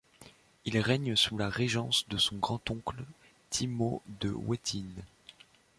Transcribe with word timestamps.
Il 0.65 0.79
règne 0.79 1.15
sous 1.15 1.37
la 1.37 1.47
régence 1.47 2.09
de 2.09 2.17
son 2.17 2.37
grand 2.37 2.71
oncle 2.71 3.03
Thimo 3.51 4.01
de 4.19 4.31
Wettin. 4.31 4.87